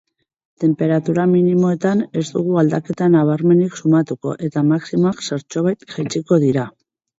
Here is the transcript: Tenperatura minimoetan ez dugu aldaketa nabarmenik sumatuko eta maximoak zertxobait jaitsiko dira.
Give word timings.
Tenperatura 0.61 1.25
minimoetan 1.33 2.01
ez 2.21 2.23
dugu 2.37 2.57
aldaketa 2.63 3.11
nabarmenik 3.17 3.77
sumatuko 3.83 4.35
eta 4.49 4.67
maximoak 4.73 5.25
zertxobait 5.31 5.89
jaitsiko 5.95 6.45
dira. 6.49 6.69